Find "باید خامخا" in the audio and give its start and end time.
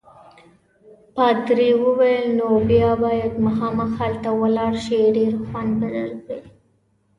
3.03-3.87